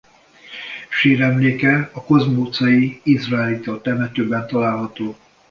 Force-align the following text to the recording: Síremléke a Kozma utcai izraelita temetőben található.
Síremléke 0.99 1.73
a 1.93 2.03
Kozma 2.03 2.37
utcai 2.39 3.01
izraelita 3.03 3.81
temetőben 3.81 4.47
található. 4.47 5.15